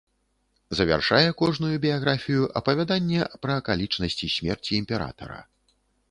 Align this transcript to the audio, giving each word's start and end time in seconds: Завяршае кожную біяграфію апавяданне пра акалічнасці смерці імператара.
Завяршае 0.77 1.27
кожную 1.41 1.73
біяграфію 1.83 2.47
апавяданне 2.61 3.27
пра 3.43 3.53
акалічнасці 3.61 4.31
смерці 4.37 4.71
імператара. 4.81 5.37